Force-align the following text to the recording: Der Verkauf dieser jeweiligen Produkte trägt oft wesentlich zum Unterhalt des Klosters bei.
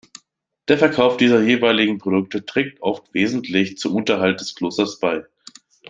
Der 0.67 0.79
Verkauf 0.79 1.17
dieser 1.17 1.43
jeweiligen 1.43 1.99
Produkte 1.99 2.43
trägt 2.43 2.81
oft 2.81 3.13
wesentlich 3.13 3.77
zum 3.77 3.93
Unterhalt 3.95 4.39
des 4.41 4.55
Klosters 4.55 4.97
bei. 4.99 5.27